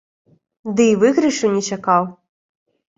Дый 0.79 0.89
выйгрышу 1.03 1.53
не 1.55 1.63
чакаў. 1.73 2.03